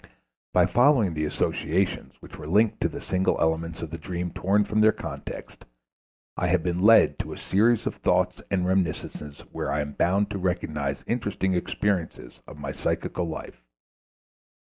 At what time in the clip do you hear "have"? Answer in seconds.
6.47-6.63